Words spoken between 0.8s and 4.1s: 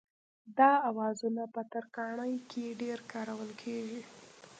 اوزارونه په ترکاڼۍ کې ډېر کارول کېږي.